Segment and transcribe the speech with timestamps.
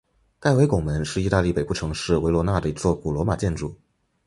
[0.39, 3.75] 盖维拱门是意大利北部城市维罗纳的一座古罗马建筑。